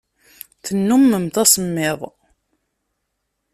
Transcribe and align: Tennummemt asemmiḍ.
Tennummemt 0.65 1.35
asemmiḍ. 1.43 1.99